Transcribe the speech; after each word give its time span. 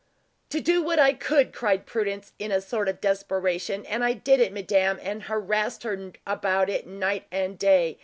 "To 0.49 0.59
do 0.59 0.81
what 0.81 0.97
I 0.97 1.13
could," 1.13 1.53
cried 1.53 1.85
Prudence, 1.85 2.33
in 2.39 2.51
a 2.51 2.59
sort 2.59 2.89
of 2.89 2.99
desperation; 3.01 3.85
"and 3.85 4.03
I 4.03 4.13
did 4.13 4.39
it, 4.39 4.51
madame, 4.51 4.97
and 4.99 5.21
harassed 5.21 5.83
her 5.83 6.13
about 6.25 6.71
it 6.71 6.87
night 6.87 7.25
and 7.31 7.55
day. 7.59 7.99